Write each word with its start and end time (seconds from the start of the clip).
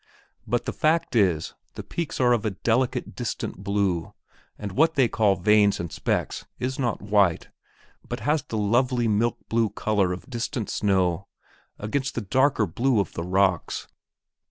But 0.47 0.65
the 0.65 0.73
fact 0.73 1.15
is, 1.15 1.53
the 1.75 1.83
peaks 1.83 2.19
are 2.19 2.33
of 2.33 2.43
a 2.43 2.49
delicate, 2.49 3.15
distant 3.15 3.63
blue, 3.63 4.15
and 4.57 4.71
what 4.71 4.95
they 4.95 5.07
call 5.07 5.35
veins 5.35 5.79
and 5.79 5.91
specks 5.91 6.43
is 6.57 6.79
not 6.79 7.03
white, 7.03 7.49
but 8.09 8.21
has 8.21 8.41
the 8.41 8.57
lovely 8.57 9.07
milk 9.07 9.37
blue 9.47 9.69
color 9.69 10.11
of 10.11 10.27
distant 10.27 10.71
snow 10.71 11.27
against 11.77 12.15
the 12.15 12.21
darker 12.21 12.65
blue 12.65 12.99
of 12.99 13.13
the 13.13 13.21
rocks. 13.23 13.87